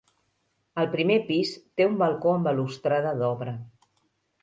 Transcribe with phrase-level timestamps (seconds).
[0.83, 3.59] El primer pis té un balcó amb balustrada d'obra.